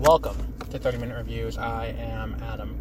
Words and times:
Welcome 0.00 0.54
to 0.70 0.78
30 0.78 0.96
Minute 0.96 1.18
Reviews. 1.18 1.58
I 1.58 1.88
am 1.88 2.34
Adam. 2.42 2.74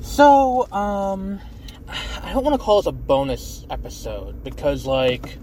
So, 0.00 0.70
um, 0.70 1.40
I 1.88 2.32
don't 2.32 2.44
want 2.44 2.54
to 2.54 2.64
call 2.64 2.80
this 2.80 2.86
a 2.86 2.92
bonus 2.92 3.66
episode 3.68 4.44
because, 4.44 4.86
like, 4.86 5.38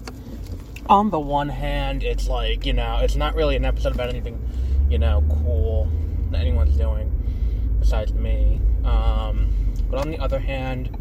on 0.88 1.10
the 1.10 1.20
one 1.20 1.50
hand, 1.50 2.04
it's 2.04 2.30
like, 2.30 2.66
you 2.66 2.72
know, 2.72 3.00
it's 3.02 3.18
not 3.18 3.36
really 3.36 3.58
an 3.58 3.66
episode 3.66 3.96
about 3.96 4.08
anything, 4.08 4.40
you 4.90 4.98
know, 4.98 5.26
cool 5.30 5.92
that 6.32 6.40
anyone's 6.40 6.78
doing 6.78 7.12
besides 7.82 8.14
me. 8.14 8.62
Um, 8.86 9.52
but 9.90 10.00
on 10.00 10.10
the 10.10 10.20
other 10.20 10.40
hand, 10.40 10.98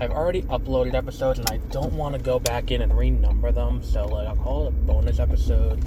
I've 0.00 0.10
already 0.10 0.42
uploaded 0.42 0.92
episodes 0.92 1.38
and 1.38 1.48
I 1.48 1.56
don't 1.70 1.94
want 1.94 2.14
to 2.14 2.20
go 2.20 2.38
back 2.38 2.70
in 2.70 2.82
and 2.82 2.92
renumber 2.92 3.54
them, 3.54 3.82
so 3.82 4.04
like 4.04 4.28
I'll 4.28 4.36
call 4.36 4.66
it 4.66 4.68
a 4.68 4.72
bonus 4.72 5.18
episode 5.18 5.82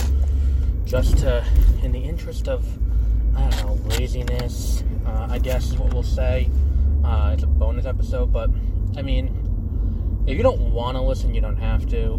just 0.85 1.19
to, 1.19 1.45
in 1.83 1.91
the 1.91 1.99
interest 1.99 2.47
of, 2.47 2.65
I 3.35 3.49
don't 3.49 3.65
know, 3.65 3.89
laziness, 3.97 4.83
uh, 5.05 5.27
I 5.29 5.39
guess 5.39 5.67
is 5.67 5.77
what 5.77 5.93
we'll 5.93 6.03
say. 6.03 6.49
Uh, 7.03 7.31
it's 7.33 7.43
a 7.43 7.47
bonus 7.47 7.85
episode, 7.85 8.31
but 8.31 8.49
I 8.97 9.01
mean, 9.01 10.23
if 10.27 10.37
you 10.37 10.43
don't 10.43 10.71
want 10.73 10.95
to 10.97 11.01
listen, 11.01 11.33
you 11.33 11.41
don't 11.41 11.57
have 11.57 11.85
to. 11.87 12.13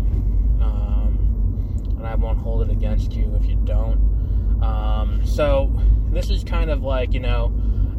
Um, 0.60 1.94
and 1.98 2.06
I 2.06 2.14
won't 2.14 2.38
hold 2.38 2.62
it 2.62 2.70
against 2.70 3.12
you 3.12 3.34
if 3.40 3.46
you 3.46 3.56
don't. 3.64 4.62
Um, 4.62 5.24
so, 5.24 5.72
this 6.10 6.30
is 6.30 6.44
kind 6.44 6.70
of 6.70 6.82
like, 6.82 7.12
you 7.12 7.20
know, 7.20 7.52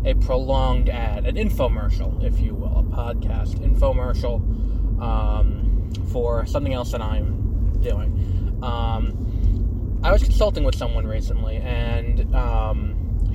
a 0.05 0.13
prolonged 0.15 0.89
ad, 0.89 1.25
an 1.25 1.35
infomercial, 1.35 2.23
if 2.23 2.39
you 2.39 2.53
will, 2.53 2.79
a 2.79 2.83
podcast 2.83 3.59
infomercial 3.59 4.41
um, 5.01 5.91
for 6.11 6.45
something 6.45 6.73
else 6.73 6.91
that 6.91 7.01
I'm 7.01 7.79
doing. 7.81 8.59
Um, 8.61 9.99
I 10.03 10.11
was 10.11 10.23
consulting 10.23 10.63
with 10.63 10.75
someone 10.75 11.05
recently, 11.05 11.57
and 11.57 12.33
um, 12.33 12.76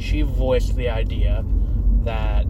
she 0.03 0.23
voiced 0.23 0.77
the 0.77 0.89
idea 0.89 1.45
that 2.05 2.45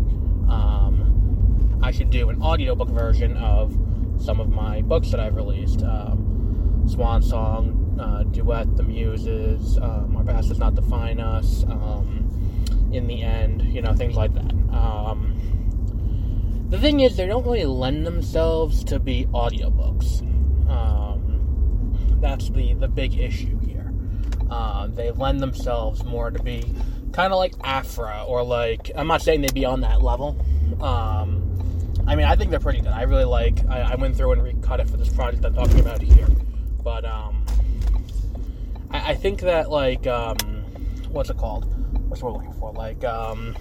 um, 0.48 1.78
I 1.83 1.91
should 1.91 2.11
do 2.11 2.31
an 2.31 2.42
audiobook 2.42 2.89
version 2.89 3.36
of 3.36 3.77
some 4.19 4.41
of 4.41 4.50
my 4.50 4.81
books 4.83 5.11
that 5.11 5.20
I've 5.20 5.36
released. 5.36 5.83
Um, 5.83 6.84
Swan 6.89 7.22
Song, 7.22 7.97
uh, 8.00 8.25
Duet, 8.25 8.77
The 8.77 8.83
Muses, 8.83 9.78
um, 9.78 10.17
Our 10.17 10.25
Past 10.25 10.48
Does 10.48 10.59
Not 10.59 10.75
Define 10.75 11.20
Us, 11.20 11.64
um, 11.64 12.91
In 12.92 13.06
the 13.06 13.22
End, 13.22 13.62
you 13.62 13.83
know, 13.83 13.94
things 13.94 14.16
like 14.16 14.34
that. 14.34 14.53
Um, 14.75 15.39
the 16.70 16.78
thing 16.78 17.00
is, 17.00 17.16
they 17.16 17.27
don't 17.27 17.44
really 17.44 17.66
lend 17.66 18.06
themselves 18.06 18.83
to 18.84 18.98
be 18.98 19.27
audiobooks. 19.27 20.22
Um, 20.69 22.19
that's 22.20 22.48
the, 22.48 22.72
the 22.75 22.89
big 22.89 23.19
issue 23.19 23.59
here. 23.61 23.92
Uh, 24.50 24.87
they 24.89 25.11
lend 25.11 25.41
themselves 25.41 26.05
more 26.05 26.31
to 26.31 26.42
be 26.42 26.75
kind 27.12 27.32
of 27.32 27.38
like 27.38 27.55
Afra, 27.62 28.24
or 28.27 28.42
like, 28.42 28.91
I'm 28.94 29.06
not 29.06 29.22
saying 29.22 29.42
they'd 29.42 29.55
be 29.55 29.64
on 29.64 29.82
that 29.82 30.02
level. 30.02 30.44
Um, 30.82 31.42
I 32.06 32.16
mean, 32.16 32.27
I 32.27 32.36
think 32.36 32.50
they're 32.50 32.60
pretty 32.60 32.80
good. 32.80 32.91
I 32.91 33.02
really 33.02 33.24
like. 33.24 33.64
I, 33.69 33.92
I, 33.92 33.94
went 33.94 34.16
through 34.16 34.32
and 34.32 34.42
recut 34.42 34.81
it 34.81 34.91
for 34.91 34.97
this 34.97 35.09
project 35.09 35.44
I'm 35.44 35.54
talking 35.54 35.78
about 35.78 36.03
here, 36.03 36.26
but 36.82 37.04
um, 37.04 37.44
I, 38.91 39.12
I 39.12 39.14
think 39.14 39.41
that 39.41 39.70
like 39.70 40.06
um, 40.06 40.37
what's 41.10 41.31
it 41.31 41.37
called? 41.37 41.64
What's 42.09 42.22
what 42.22 42.32
we're 42.32 42.38
looking 42.38 42.59
for? 42.59 42.72
Like 42.72 43.04
um, 43.04 43.56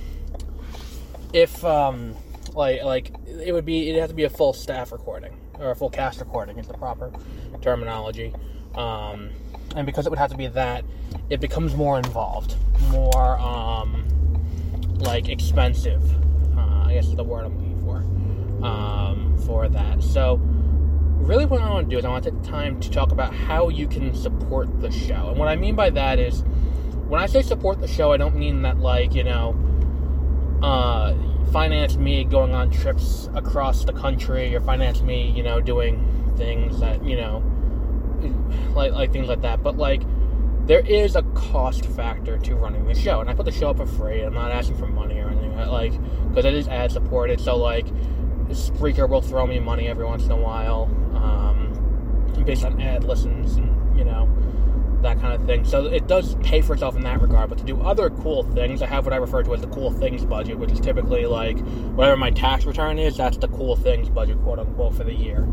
if 1.34 1.64
um, 1.64 2.16
like 2.54 2.84
like 2.84 3.12
it 3.28 3.54
would 3.54 3.66
be 3.66 3.90
it 3.90 4.00
has 4.00 4.10
to 4.10 4.16
be 4.16 4.24
a 4.24 4.30
full 4.30 4.54
staff 4.54 4.92
recording 4.92 5.38
or 5.60 5.72
a 5.72 5.76
full 5.76 5.90
cast 5.90 6.20
recording 6.20 6.58
is 6.58 6.68
the 6.68 6.74
proper 6.74 7.12
terminology. 7.62 8.34
Um, 8.76 9.30
and 9.76 9.86
because 9.86 10.06
it 10.06 10.10
would 10.10 10.20
have 10.20 10.32
to 10.32 10.38
be 10.38 10.48
that, 10.48 10.84
it 11.30 11.40
becomes 11.40 11.76
more 11.76 11.98
involved, 11.98 12.56
more 12.90 13.40
um, 13.40 14.06
like 15.00 15.30
expensive. 15.30 16.04
Uh, 16.58 16.86
I 16.88 16.94
guess 16.94 17.08
is 17.08 17.16
the 17.16 17.24
word 17.24 17.46
I'm 17.46 17.58
looking 17.58 17.86
for 17.86 18.66
um, 18.66 19.38
for 19.46 19.68
that. 19.70 20.04
So, 20.04 20.40
really, 20.42 21.46
what 21.46 21.62
I 21.62 21.70
want 21.70 21.90
to 21.90 21.96
do 21.96 21.98
is 21.98 22.06
I 22.06 22.10
want 22.10 22.24
to 22.26 22.32
take 22.32 22.44
time 22.44 22.80
to 22.82 22.92
talk 22.92 23.12
about 23.12 23.34
how 23.34 23.70
you 23.70 23.88
can 23.88 24.14
support 24.14 24.82
the 24.82 24.92
show. 24.92 25.30
And 25.30 25.38
what 25.38 25.48
I 25.48 25.56
mean 25.56 25.76
by 25.76 25.90
that 25.92 26.20
is, 26.20 26.44
when 27.08 27.22
I 27.22 27.26
say 27.26 27.42
support 27.42 27.80
the 27.80 27.88
show, 27.88 28.12
I 28.12 28.18
don't 28.18 28.36
mean 28.36 28.62
that 28.64 28.80
like 28.80 29.14
you 29.14 29.24
know, 29.24 29.56
uh, 30.62 31.14
finance 31.52 31.98
me 31.98 32.24
going 32.24 32.54
on 32.54 32.72
trips 32.72 33.30
across 33.36 33.84
the 33.84 33.94
country 33.94 34.56
or 34.56 34.62
finance 34.62 35.02
me, 35.02 35.30
you 35.32 35.44
know, 35.44 35.60
doing 35.60 36.34
things 36.38 36.80
that 36.80 37.04
you 37.04 37.18
know, 37.18 37.44
like 38.74 38.94
like 38.94 39.12
things 39.12 39.28
like 39.28 39.42
that. 39.42 39.62
But 39.64 39.78
like 39.78 40.02
there 40.66 40.80
is 40.80 41.16
a 41.16 41.24
cost 41.34 41.86
factor 41.86 42.38
to 42.38 42.56
running 42.56 42.86
the 42.86 42.96
show, 42.96 43.20
and 43.20 43.30
I 43.30 43.34
put 43.34 43.46
the 43.46 43.52
show 43.52 43.72
up 43.72 43.78
for 43.78 43.86
free. 43.86 44.22
I'm 44.22 44.34
not 44.34 44.52
asking 44.52 44.78
for 44.78 44.88
money 44.88 45.20
or 45.20 45.30
anything, 45.30 45.56
like 45.58 45.94
because 46.30 46.46
it 46.46 46.54
is 46.54 46.68
ad 46.68 46.92
supported. 46.92 47.40
So 47.40 47.58
like 47.58 47.88
Spreaker 48.50 49.08
will 49.08 49.22
throw 49.22 49.48
me 49.48 49.60
money 49.60 49.88
every 49.88 50.06
once 50.06 50.26
in 50.26 50.32
a 50.32 50.38
while, 50.38 50.84
um, 51.16 52.44
based 52.46 52.64
on 52.64 52.80
ad 52.82 53.04
listens 53.04 53.56
and 53.56 53.98
you 53.98 54.06
know 54.06 54.30
that 55.02 55.20
kind 55.20 55.34
of 55.34 55.46
thing. 55.46 55.66
So 55.66 55.86
it 55.86 56.08
does 56.08 56.36
pay 56.36 56.62
for 56.62 56.74
itself 56.74 56.96
in 56.96 57.04
that 57.04 57.22
regard. 57.22 57.50
But 57.50 57.58
to 57.60 57.64
do 57.64 57.82
other 57.82 58.10
cool 58.10 58.44
things, 58.44 58.82
I 58.82 58.88
have 58.88 59.06
what 59.06 59.14
I 59.14 59.18
refer 59.18 59.44
to 59.44 59.54
as 59.54 59.62
the 59.62 59.68
cool 59.68 59.92
things 59.92 60.26
budget, 60.26 60.58
which 60.58 60.72
is 60.72 60.80
typically 60.80 61.26
like 61.26 61.60
whatever 61.96 62.18
my 62.18 62.32
tax 62.32 62.66
return 62.66 63.00
is. 63.00 63.18
That's 63.18 63.38
the 63.38 63.48
cool 63.50 63.76
things 63.76 64.10
budget, 64.10 64.42
quote 64.44 64.60
unquote, 64.60 64.96
for 64.96 65.04
the 65.04 65.14
year. 65.14 65.44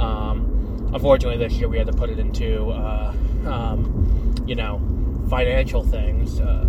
Um, 0.00 0.90
unfortunately, 0.92 1.38
this 1.38 1.54
year 1.54 1.68
we 1.68 1.78
had 1.78 1.86
to 1.86 1.92
put 1.92 2.10
it 2.10 2.18
into 2.18 2.70
uh, 2.70 3.12
um, 3.46 4.34
you 4.46 4.54
know 4.54 4.80
financial 5.28 5.82
things 5.82 6.40
uh, 6.40 6.66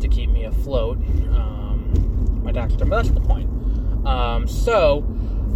to 0.00 0.08
keep 0.08 0.30
me 0.30 0.44
afloat. 0.44 0.96
Um, 0.96 2.40
my 2.42 2.52
tax 2.52 2.72
return, 2.72 2.88
but 2.88 2.96
that's 3.02 3.10
the 3.10 3.20
point. 3.20 3.48
Um, 4.06 4.48
so 4.48 5.06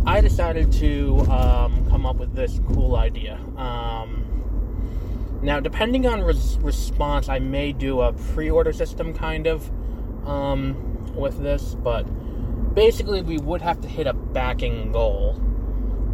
I 0.06 0.20
decided 0.20 0.70
to 0.72 1.20
um, 1.30 1.88
come 1.88 2.04
up 2.04 2.16
with 2.16 2.34
this 2.34 2.60
cool 2.68 2.96
idea. 2.96 3.38
Now, 5.44 5.60
depending 5.60 6.06
on 6.06 6.22
res- 6.22 6.56
response, 6.62 7.28
I 7.28 7.38
may 7.38 7.72
do 7.72 8.00
a 8.00 8.14
pre-order 8.14 8.72
system 8.72 9.12
kind 9.12 9.46
of 9.46 9.70
um, 10.26 11.14
with 11.14 11.42
this, 11.42 11.74
but 11.74 12.04
basically, 12.74 13.20
we 13.20 13.36
would 13.36 13.60
have 13.60 13.78
to 13.82 13.88
hit 13.88 14.06
a 14.06 14.14
backing 14.14 14.90
goal 14.90 15.38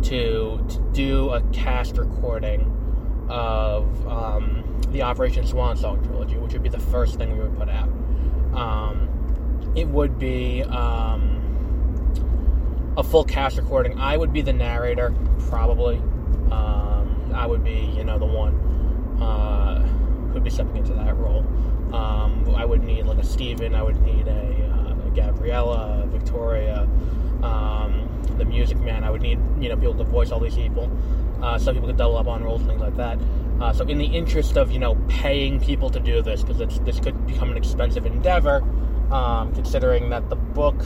to, 0.03 0.67
to 0.69 0.91
do 0.93 1.31
a 1.31 1.43
cast 1.53 1.97
recording 1.97 2.77
of 3.29 4.09
um, 4.09 4.81
the 4.89 5.03
Operation 5.03 5.47
Swan 5.47 5.77
Song 5.77 6.05
trilogy, 6.05 6.37
which 6.37 6.53
would 6.53 6.65
be 6.65 6.69
the 6.69 6.81
first 6.81 7.15
thing 7.17 7.39
we 7.39 7.45
would 7.45 7.57
put 7.57 7.69
out. 7.69 7.89
Um, 8.53 9.73
it 9.77 9.87
would 9.87 10.19
be 10.19 10.65
um, 10.65 11.37
a 12.97 13.05
full 13.05 13.23
cast 13.23 13.59
recording. 13.59 13.97
I 13.97 14.17
would 14.17 14.33
be 14.33 14.43
the 14.43 14.53
narrator, 14.53 15.15
probably. 15.49 15.99
Um, 16.51 17.31
I 17.33 17.47
would 17.47 17.63
be, 17.63 17.93
you 17.97 18.03
know, 18.03 18.19
the 18.19 18.27
one 18.27 18.70
uh, 19.21 19.81
who'd 20.33 20.45
be 20.45 20.51
stepping 20.51 20.77
into 20.77 20.93
that 20.95 21.17
role. 21.17 21.45
Um, 21.95 22.55
I 22.57 22.65
would 22.65 22.83
need 22.83 23.05
like 23.07 23.19
a 23.19 23.25
Steven, 23.25 23.75
I 23.75 23.83
would 23.83 24.01
need 24.03 24.29
a, 24.29 24.33
uh, 24.33 25.07
a 25.07 25.11
Gabriella, 25.15 26.03
a 26.05 26.07
Victoria, 26.07 26.89
um, 27.43 28.09
the 28.39 28.45
Music 28.45 28.79
Man. 28.79 29.03
I 29.05 29.11
would 29.11 29.23
need, 29.23 29.39
you 29.61 29.69
know, 29.69 29.77
people 29.77 29.95
to 29.95 30.05
voice 30.05 30.31
all 30.31 30.41
these 30.41 30.55
people. 30.55 30.91
Uh, 31.43 31.59
some 31.59 31.75
people 31.75 31.89
could 31.89 31.97
double 31.97 32.17
up 32.17 32.27
on 32.27 32.45
roles 32.45 32.61
and 32.61 32.71
things 32.71 32.81
like 32.81 32.97
that. 32.97 33.19
Uh, 33.61 33.73
so, 33.73 33.85
in 33.87 33.99
the 33.99 34.07
interest 34.07 34.57
of 34.57 34.71
you 34.71 34.79
know 34.79 34.95
paying 35.09 35.61
people 35.61 35.91
to 35.91 36.01
do 36.01 36.23
this, 36.23 36.43
because 36.43 36.81
this 36.81 37.01
could 37.01 37.27
become 37.27 37.51
an 37.51 37.57
expensive 37.57 38.07
endeavor, 38.07 38.63
um, 39.13 39.53
considering 39.55 40.11
that 40.11 40.29
the 40.31 40.37
book 40.37 40.85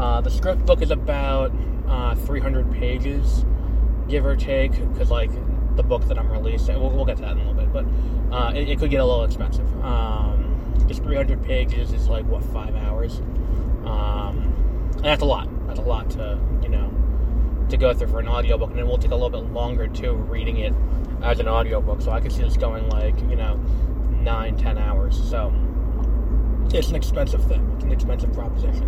uh, 0.00 0.20
the 0.22 0.30
script 0.30 0.64
book 0.64 0.80
is 0.80 0.90
about 0.90 1.52
uh, 1.86 2.14
300 2.14 2.72
pages, 2.72 3.44
give 4.08 4.24
or 4.24 4.34
take, 4.34 4.72
because 4.72 5.10
like 5.10 5.30
the 5.76 5.82
book 5.82 6.06
that 6.08 6.18
I'm 6.18 6.30
releasing, 6.30 6.78
we'll, 6.80 6.90
we'll, 6.90 7.04
get 7.04 7.16
to 7.16 7.22
that 7.22 7.32
in 7.32 7.38
a 7.38 7.50
little 7.50 7.54
bit, 7.54 7.72
but 7.72 8.34
uh, 8.34 8.52
it, 8.52 8.68
it, 8.68 8.78
could 8.78 8.90
get 8.90 9.00
a 9.00 9.04
little 9.04 9.24
expensive. 9.24 9.66
Um, 9.84 10.74
just 10.86 11.02
300 11.02 11.42
pages 11.42 11.92
is 11.92 12.08
like 12.08 12.26
what 12.26 12.42
five 12.44 12.74
hours, 12.74 13.20
um, 13.84 14.90
that's 15.02 15.22
a 15.22 15.26
lot. 15.26 15.48
That's 15.66 15.78
a 15.78 15.82
lot 15.82 16.10
to 16.10 16.38
you 16.62 16.68
know 16.68 16.92
to 17.68 17.76
go 17.76 17.94
through 17.94 18.08
for 18.08 18.20
an 18.20 18.28
audiobook, 18.28 18.70
and 18.70 18.80
it 18.80 18.86
will 18.86 18.98
take 18.98 19.12
a 19.12 19.14
little 19.14 19.30
bit 19.30 19.52
longer 19.52 19.86
too 19.88 20.12
reading 20.12 20.58
it 20.58 20.74
as 21.22 21.38
an 21.38 21.48
audiobook. 21.48 22.00
So 22.02 22.10
I 22.10 22.20
could 22.20 22.32
see 22.32 22.42
this 22.42 22.56
going 22.56 22.88
like 22.88 23.18
you 23.20 23.36
know 23.36 23.56
nine, 24.10 24.56
ten 24.56 24.78
hours. 24.78 25.20
So 25.30 25.52
it's 26.72 26.88
an 26.88 26.96
expensive 26.96 27.44
thing. 27.44 27.70
It's 27.76 27.84
an 27.84 27.92
expensive 27.92 28.32
proposition. 28.32 28.84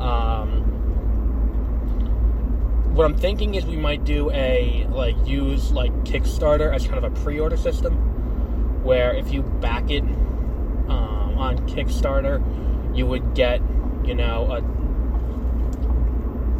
Um, 0.00 0.69
what 2.92 3.04
I'm 3.04 3.16
thinking 3.16 3.54
is 3.54 3.64
we 3.64 3.76
might 3.76 4.04
do 4.04 4.30
a 4.32 4.86
like 4.90 5.16
use 5.26 5.70
like 5.70 5.92
Kickstarter 6.04 6.74
as 6.74 6.86
kind 6.86 7.02
of 7.02 7.04
a 7.04 7.20
pre-order 7.22 7.56
system, 7.56 7.94
where 8.82 9.14
if 9.14 9.32
you 9.32 9.42
back 9.42 9.90
it 9.90 10.02
um, 10.02 11.36
on 11.38 11.58
Kickstarter, 11.68 12.42
you 12.96 13.06
would 13.06 13.34
get 13.34 13.60
you 14.04 14.14
know 14.14 14.46
a 14.50 14.60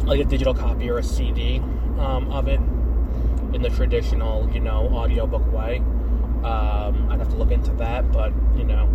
like 0.05 0.21
a 0.21 0.25
digital 0.25 0.53
copy 0.53 0.89
or 0.89 0.97
a 0.99 1.03
CD 1.03 1.59
um, 1.99 2.31
of 2.31 2.47
it 2.47 2.59
in 3.53 3.61
the 3.61 3.69
traditional 3.69 4.49
you 4.51 4.61
know 4.61 4.87
audiobook 4.93 5.51
way. 5.51 5.79
Um, 6.43 7.09
I'd 7.11 7.19
have 7.19 7.29
to 7.29 7.35
look 7.35 7.51
into 7.51 7.71
that, 7.73 8.11
but 8.11 8.31
you 8.55 8.63
know 8.63 8.89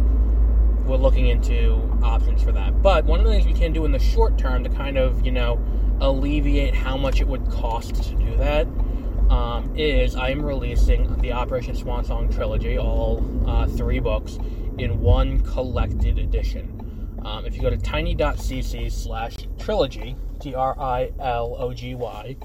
we're 0.87 0.97
looking 0.97 1.27
into 1.27 1.75
options 2.03 2.43
for 2.43 2.53
that. 2.53 2.81
But 2.83 3.05
one 3.05 3.21
of 3.21 3.27
the 3.27 3.33
things 3.33 3.45
we 3.45 3.53
can 3.53 3.73
do 3.73 3.85
in 3.85 3.93
the 3.93 3.99
short 3.99 4.39
term 4.39 4.65
to 4.65 4.71
kind 4.71 4.97
of 4.97 5.25
you 5.25 5.33
know 5.33 5.61
alleviate 6.01 6.75
how 6.75 6.97
much 6.97 7.21
it 7.21 7.27
would 7.27 7.49
cost 7.51 7.95
to 8.03 8.15
do 8.15 8.37
that 8.37 8.67
um, 9.31 9.75
is 9.77 10.15
I 10.15 10.31
am 10.31 10.45
releasing 10.45 11.17
the 11.19 11.33
Operation 11.33 11.75
Swan 11.75 12.05
Song 12.05 12.29
trilogy, 12.33 12.79
all 12.79 13.25
uh, 13.49 13.67
three 13.67 13.99
books, 13.99 14.39
in 14.79 15.01
one 15.01 15.41
collected 15.41 16.19
edition. 16.19 17.21
Um, 17.25 17.45
if 17.45 17.57
you 17.57 17.63
go 17.63 17.71
to 17.71 17.77
tiny.cc 17.77 18.93
slash 18.93 19.37
trilogy, 19.59 20.17
T 20.41 20.55
R 20.55 20.79
I 20.79 21.13
L 21.19 21.57
O 21.59 21.73
G 21.73 21.95
Y, 21.95 22.37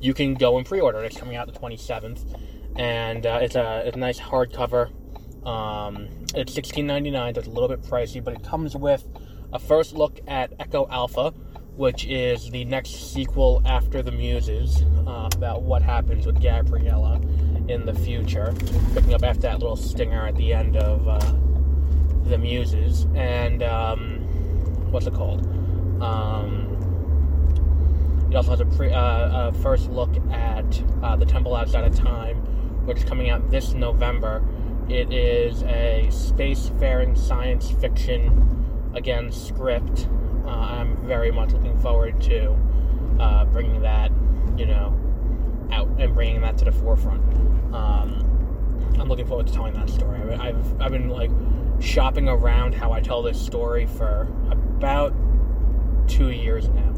you 0.00 0.14
can 0.14 0.34
go 0.34 0.56
and 0.56 0.66
pre 0.66 0.80
order 0.80 1.00
it. 1.00 1.06
It's 1.06 1.16
coming 1.16 1.36
out 1.36 1.52
the 1.52 1.58
27th, 1.58 2.40
and 2.76 3.26
uh, 3.26 3.40
it's, 3.42 3.56
a, 3.56 3.82
it's 3.84 3.96
a 3.96 4.00
nice 4.00 4.18
hardcover. 4.18 4.90
Um, 5.46 6.08
it's 6.34 6.54
$16.99, 6.54 7.34
so 7.34 7.38
it's 7.40 7.48
a 7.48 7.50
little 7.50 7.68
bit 7.68 7.82
pricey, 7.82 8.22
but 8.22 8.34
it 8.34 8.42
comes 8.42 8.76
with 8.76 9.04
a 9.52 9.58
first 9.58 9.94
look 9.94 10.20
at 10.26 10.52
Echo 10.58 10.86
Alpha, 10.90 11.34
which 11.76 12.04
is 12.06 12.50
the 12.50 12.64
next 12.64 13.12
sequel 13.12 13.62
after 13.64 14.02
the 14.02 14.12
Muses, 14.12 14.82
uh, 15.06 15.28
about 15.34 15.62
what 15.62 15.82
happens 15.82 16.26
with 16.26 16.40
Gabriella 16.40 17.20
in 17.68 17.86
the 17.86 17.94
future, 17.94 18.52
picking 18.94 19.14
up 19.14 19.22
after 19.22 19.42
that 19.42 19.60
little 19.60 19.76
stinger 19.76 20.26
at 20.26 20.36
the 20.36 20.52
end 20.52 20.76
of 20.76 21.06
uh, 21.08 21.18
the 22.28 22.36
Muses, 22.36 23.06
and 23.14 23.62
um, 23.62 24.18
what's 24.90 25.06
it 25.06 25.14
called? 25.14 25.46
Um, 26.02 26.66
it 28.30 28.36
also 28.36 28.50
has 28.50 28.60
a, 28.60 28.66
pre, 28.66 28.92
uh, 28.92 29.48
a 29.48 29.52
first 29.54 29.90
look 29.90 30.14
at 30.30 30.82
uh, 31.02 31.16
the 31.16 31.26
Temple 31.26 31.54
Outside 31.56 31.84
of 31.84 31.94
Time, 31.96 32.36
which 32.86 32.98
is 32.98 33.04
coming 33.04 33.30
out 33.30 33.50
this 33.50 33.74
November. 33.74 34.42
It 34.88 35.12
is 35.12 35.62
a 35.62 36.06
spacefaring 36.10 37.16
science 37.16 37.70
fiction, 37.70 38.90
again, 38.94 39.30
script 39.30 40.08
uh, 40.44 40.48
I'm 40.48 40.96
very 41.06 41.30
much 41.30 41.52
looking 41.52 41.78
forward 41.78 42.20
to 42.22 42.56
uh, 43.18 43.44
bringing 43.46 43.80
that, 43.82 44.10
you 44.56 44.66
know, 44.66 44.98
out 45.72 45.88
and 45.98 46.14
bringing 46.14 46.40
that 46.40 46.58
to 46.58 46.64
the 46.64 46.72
forefront. 46.72 47.22
Um, 47.74 48.26
I'm 48.98 49.08
looking 49.08 49.26
forward 49.26 49.46
to 49.46 49.52
telling 49.52 49.74
that 49.74 49.88
story. 49.88 50.20
I 50.34 50.48
I've, 50.48 50.82
I've 50.82 50.92
been 50.92 51.08
like 51.08 51.30
shopping 51.80 52.28
around 52.28 52.74
how 52.74 52.92
I 52.92 53.00
tell 53.00 53.22
this 53.22 53.40
story 53.40 53.86
for 53.86 54.28
about 54.50 55.14
two 56.08 56.30
years 56.30 56.68
now. 56.68 56.94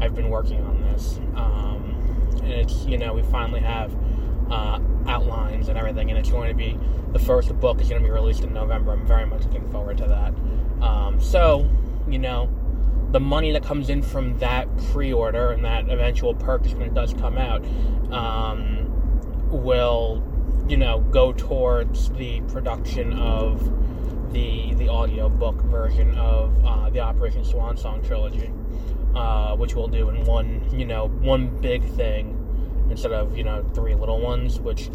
I've 0.00 0.14
been 0.14 0.28
working 0.28 0.62
on 0.64 0.82
this, 0.82 1.18
um, 1.36 2.30
and 2.42 2.52
it's 2.52 2.84
you 2.84 2.98
know 2.98 3.14
we 3.14 3.22
finally 3.22 3.60
have 3.60 3.94
uh, 4.50 4.78
outlines 5.06 5.68
and 5.68 5.78
everything, 5.78 6.10
and 6.10 6.18
it's 6.18 6.30
going 6.30 6.48
to 6.48 6.54
be 6.54 6.78
the 7.12 7.18
first 7.18 7.48
book 7.60 7.80
is 7.80 7.88
going 7.88 8.02
to 8.02 8.06
be 8.06 8.12
released 8.12 8.42
in 8.42 8.52
November. 8.52 8.92
I'm 8.92 9.06
very 9.06 9.24
much 9.24 9.44
looking 9.44 9.70
forward 9.70 9.98
to 9.98 10.06
that. 10.06 10.84
Um, 10.84 11.20
so 11.20 11.68
you 12.08 12.18
know, 12.18 12.48
the 13.14 13.20
money 13.20 13.52
that 13.52 13.62
comes 13.62 13.90
in 13.90 14.02
from 14.02 14.36
that 14.38 14.66
pre-order 14.90 15.52
and 15.52 15.64
that 15.64 15.88
eventual 15.88 16.34
purchase 16.34 16.72
when 16.72 16.88
it 16.88 16.94
does 16.94 17.14
come 17.14 17.38
out 17.38 17.64
um, 18.12 18.90
will, 19.50 20.20
you 20.68 20.76
know, 20.76 20.98
go 21.12 21.32
towards 21.32 22.10
the 22.10 22.40
production 22.48 23.12
of 23.12 23.62
the 24.32 24.74
the 24.74 24.88
audio 24.88 25.28
book 25.28 25.62
version 25.62 26.12
of 26.18 26.52
uh, 26.66 26.90
the 26.90 26.98
Operation 26.98 27.44
Swan 27.44 27.76
Song 27.76 28.02
trilogy, 28.02 28.50
uh, 29.14 29.54
which 29.54 29.76
we'll 29.76 29.86
do 29.86 30.08
in 30.08 30.24
one, 30.24 30.68
you 30.76 30.84
know, 30.84 31.06
one 31.06 31.46
big 31.60 31.84
thing 31.90 32.40
instead 32.90 33.12
of 33.12 33.38
you 33.38 33.44
know 33.44 33.62
three 33.74 33.94
little 33.94 34.20
ones. 34.20 34.58
Which, 34.58 34.90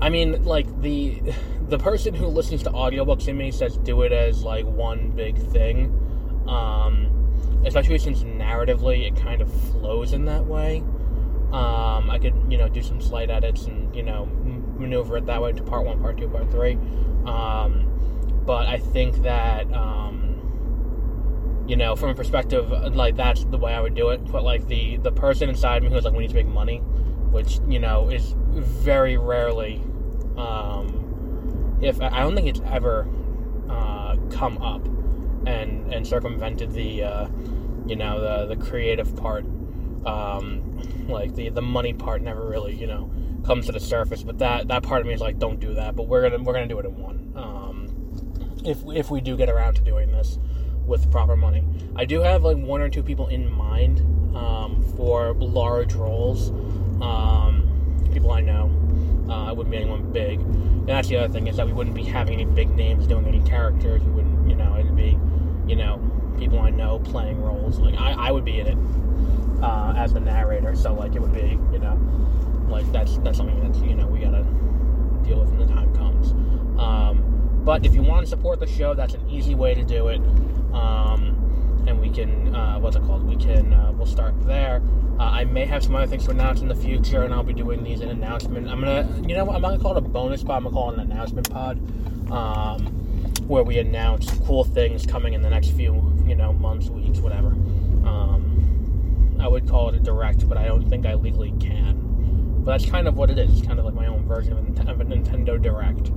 I 0.00 0.10
mean, 0.10 0.44
like 0.44 0.80
the 0.80 1.20
the 1.68 1.78
person 1.78 2.14
who 2.14 2.28
listens 2.28 2.62
to 2.62 2.70
audiobooks 2.70 3.26
in 3.26 3.36
me 3.36 3.50
says 3.50 3.76
do 3.78 4.02
it 4.02 4.12
as 4.12 4.44
like 4.44 4.64
one 4.64 5.10
big 5.10 5.36
thing 5.36 6.05
um, 6.48 7.62
especially 7.64 7.98
since 7.98 8.22
narratively 8.22 9.06
it 9.06 9.16
kind 9.16 9.42
of 9.42 9.52
flows 9.70 10.12
in 10.12 10.24
that 10.26 10.46
way. 10.46 10.82
Um, 11.52 12.10
I 12.10 12.18
could, 12.20 12.34
you 12.50 12.58
know, 12.58 12.68
do 12.68 12.82
some 12.82 13.00
slight 13.00 13.30
edits 13.30 13.66
and, 13.66 13.94
you 13.94 14.02
know, 14.02 14.26
maneuver 14.26 15.16
it 15.16 15.26
that 15.26 15.40
way 15.40 15.52
to 15.52 15.62
part 15.62 15.86
one, 15.86 16.00
part 16.00 16.18
two, 16.18 16.28
part 16.28 16.50
three. 16.50 16.74
Um, 17.24 18.42
but 18.44 18.66
I 18.66 18.78
think 18.78 19.22
that, 19.22 19.72
um, 19.72 21.64
you 21.68 21.76
know, 21.76 21.94
from 21.96 22.10
a 22.10 22.14
perspective, 22.14 22.68
like, 22.94 23.16
that's 23.16 23.44
the 23.44 23.58
way 23.58 23.72
I 23.74 23.80
would 23.80 23.94
do 23.94 24.10
it. 24.10 24.24
But, 24.30 24.42
like, 24.42 24.66
the, 24.66 24.96
the 24.98 25.12
person 25.12 25.48
inside 25.48 25.82
me 25.82 25.88
who's 25.88 26.04
like, 26.04 26.14
we 26.14 26.20
need 26.20 26.30
to 26.30 26.34
make 26.34 26.46
money, 26.46 26.78
which, 26.78 27.60
you 27.68 27.78
know, 27.78 28.08
is 28.10 28.34
very 28.52 29.16
rarely, 29.16 29.82
um, 30.36 31.78
if 31.80 32.00
I 32.00 32.20
don't 32.20 32.34
think 32.34 32.48
it's 32.48 32.60
ever 32.66 33.08
uh, 33.68 34.16
come 34.30 34.58
up 34.58 34.86
and 35.46 35.92
and 35.92 36.06
circumvented 36.06 36.72
the 36.72 37.02
uh, 37.02 37.28
you 37.86 37.96
know 37.96 38.20
the 38.20 38.54
the 38.54 38.64
creative 38.64 39.14
part. 39.16 39.44
Um, 40.04 41.06
like 41.08 41.34
the 41.34 41.48
the 41.48 41.62
money 41.62 41.92
part 41.92 42.22
never 42.22 42.46
really 42.46 42.74
you 42.74 42.86
know 42.86 43.10
comes 43.44 43.66
to 43.66 43.72
the 43.72 43.80
surface 43.80 44.22
but 44.22 44.38
that 44.38 44.68
that 44.68 44.82
part 44.82 45.00
of 45.00 45.06
me 45.06 45.12
is 45.12 45.20
like 45.20 45.38
don't 45.38 45.60
do 45.60 45.74
that 45.74 45.94
but 45.94 46.08
we're 46.08 46.28
gonna 46.28 46.42
we're 46.42 46.52
gonna 46.52 46.66
do 46.66 46.78
it 46.78 46.86
in 46.86 46.96
one. 46.96 47.32
Um, 47.36 48.62
if 48.64 48.82
if 48.94 49.10
we 49.10 49.20
do 49.20 49.36
get 49.36 49.48
around 49.48 49.74
to 49.74 49.82
doing 49.82 50.10
this 50.10 50.38
with 50.86 51.10
proper 51.10 51.36
money. 51.36 51.64
I 51.96 52.04
do 52.04 52.20
have 52.20 52.44
like 52.44 52.56
one 52.56 52.80
or 52.80 52.88
two 52.88 53.02
people 53.02 53.26
in 53.28 53.50
mind 53.50 54.00
um, 54.36 54.82
for 54.96 55.34
large 55.34 55.94
roles. 55.94 56.50
Um, 57.02 58.08
people 58.12 58.30
I 58.30 58.40
know 58.40 58.70
uh, 59.28 59.50
it 59.50 59.56
wouldn't 59.56 59.72
be 59.72 59.78
anyone 59.78 60.12
big. 60.12 60.40
And 60.40 60.88
that's 60.88 61.08
the 61.08 61.16
other 61.16 61.32
thing 61.32 61.48
is 61.48 61.56
that 61.56 61.66
we 61.66 61.72
wouldn't 61.72 61.96
be 61.96 62.04
having 62.04 62.40
any 62.40 62.44
big 62.44 62.70
names 62.70 63.06
doing 63.06 63.26
any 63.26 63.40
characters. 63.40 64.02
We 64.02 64.12
wouldn't 64.12 64.48
you 64.48 64.54
know 64.54 64.74
be 64.96 65.18
you 65.66 65.76
know, 65.76 66.00
people 66.38 66.60
I 66.60 66.70
know 66.70 66.98
playing 67.00 67.42
roles. 67.42 67.78
Like 67.78 67.94
I, 67.98 68.12
I 68.12 68.30
would 68.30 68.44
be 68.44 68.60
in 68.60 68.66
it 68.66 68.78
uh, 69.62 69.94
as 69.96 70.12
the 70.12 70.20
narrator, 70.20 70.74
so 70.76 70.94
like 70.94 71.14
it 71.14 71.20
would 71.20 71.34
be, 71.34 71.58
you 71.72 71.78
know, 71.78 71.98
like 72.68 72.90
that's 72.92 73.18
that's 73.18 73.38
something 73.38 73.72
that 73.72 73.84
you 73.84 73.94
know 73.94 74.06
we 74.06 74.20
gotta 74.20 74.44
deal 75.24 75.40
with 75.40 75.50
when 75.50 75.58
the 75.58 75.66
time 75.66 75.94
comes. 75.94 76.32
Um, 76.80 77.62
but 77.64 77.84
if 77.84 77.94
you 77.94 78.02
want 78.02 78.24
to 78.24 78.30
support 78.30 78.60
the 78.60 78.66
show, 78.66 78.94
that's 78.94 79.14
an 79.14 79.28
easy 79.28 79.54
way 79.54 79.74
to 79.74 79.82
do 79.82 80.08
it. 80.08 80.20
Um, 80.72 81.84
and 81.88 82.00
we 82.00 82.10
can, 82.10 82.54
uh, 82.54 82.78
what's 82.78 82.96
it 82.96 83.02
called? 83.02 83.24
We 83.24 83.36
can, 83.36 83.72
uh, 83.72 83.92
we'll 83.92 84.06
start 84.06 84.34
there. 84.44 84.82
Uh, 85.18 85.22
I 85.22 85.44
may 85.44 85.64
have 85.64 85.82
some 85.82 85.94
other 85.94 86.06
things 86.06 86.24
to 86.24 86.32
announce 86.32 86.60
in 86.60 86.68
the 86.68 86.74
future, 86.74 87.22
and 87.22 87.32
I'll 87.32 87.42
be 87.42 87.54
doing 87.54 87.82
these 87.82 88.00
in 88.00 88.08
announcement. 88.08 88.68
I'm 88.68 88.80
gonna, 88.80 89.08
you 89.26 89.34
know, 89.34 89.44
what? 89.44 89.56
I'm 89.56 89.62
not 89.62 89.70
gonna 89.70 89.82
call 89.82 89.96
it 89.96 89.98
a 89.98 90.08
bonus 90.08 90.42
pod. 90.42 90.58
I'm 90.58 90.64
gonna 90.64 90.74
call 90.74 90.90
it 90.90 90.98
an 90.98 91.10
announcement 91.10 91.50
pod. 91.50 91.78
Um, 92.30 93.05
where 93.46 93.62
we 93.62 93.78
announce 93.78 94.30
cool 94.40 94.64
things 94.64 95.06
coming 95.06 95.34
in 95.34 95.42
the 95.42 95.50
next 95.50 95.70
few, 95.70 95.94
you 96.26 96.34
know, 96.34 96.52
months, 96.52 96.90
weeks, 96.90 97.20
whatever. 97.20 97.48
Um, 97.48 99.36
I 99.40 99.48
would 99.48 99.68
call 99.68 99.88
it 99.88 99.94
a 99.94 100.00
direct, 100.00 100.48
but 100.48 100.58
I 100.58 100.66
don't 100.66 100.88
think 100.88 101.06
I 101.06 101.14
legally 101.14 101.54
can. 101.60 102.62
But 102.64 102.72
that's 102.72 102.90
kind 102.90 103.06
of 103.06 103.16
what 103.16 103.30
it 103.30 103.38
is. 103.38 103.58
It's 103.58 103.66
kind 103.66 103.78
of 103.78 103.84
like 103.84 103.94
my 103.94 104.06
own 104.06 104.26
version 104.26 104.54
of 104.54 104.66
a 104.66 105.04
Nintendo 105.04 105.62
Direct. 105.62 106.10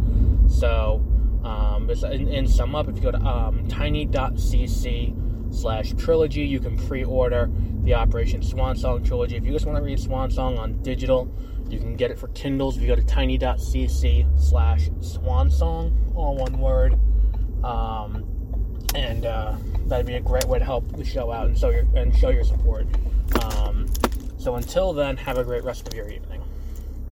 So, 0.50 1.06
um, 1.44 1.90
in, 1.90 2.28
in 2.28 2.48
sum 2.48 2.76
up, 2.76 2.88
if 2.88 2.96
you 2.96 3.02
go 3.02 3.12
to 3.12 3.22
um, 3.22 3.68
tiny.cc 3.68 5.54
slash 5.54 5.94
trilogy, 5.94 6.42
you 6.46 6.60
can 6.60 6.78
pre-order 6.78 7.52
the 7.84 7.94
Operation 7.94 8.42
Swan 8.42 8.76
Song 8.76 9.04
trilogy. 9.04 9.36
If 9.36 9.46
you 9.46 9.52
just 9.52 9.66
want 9.66 9.78
to 9.78 9.84
read 9.84 10.00
Swan 10.00 10.32
Song 10.32 10.58
on 10.58 10.82
digital, 10.82 11.32
you 11.70 11.78
can 11.78 11.96
get 11.96 12.10
it 12.10 12.18
for 12.18 12.30
Kindles 12.30 12.76
if 12.76 12.82
you 12.82 12.88
go 12.88 12.96
to 12.96 13.04
tiny.cc 13.04 14.40
slash 14.40 14.90
swan 15.02 15.52
song, 15.52 15.96
all 16.16 16.36
one 16.36 16.58
word. 16.60 17.00
Um, 17.64 18.26
and 18.96 19.26
uh, 19.26 19.56
that'd 19.86 20.06
be 20.06 20.16
a 20.16 20.22
great 20.22 20.46
way 20.46 20.60
to 20.60 20.66
help 20.66 20.92
the 20.96 21.06
show 21.06 21.32
out 21.32 21.48
and 21.48 21.58
show 21.58 21.70
your 21.70 21.86
and 21.96 22.16
show 22.16 22.30
your 22.30 22.44
support. 22.44 22.88
Um, 23.44 23.88
so 24.38 24.56
until 24.56 24.94
then, 24.94 25.18
have 25.18 25.38
a 25.38 25.44
great 25.44 25.64
rest 25.64 25.88
of 25.88 25.94
your 25.94 26.10
evening. 26.10 26.42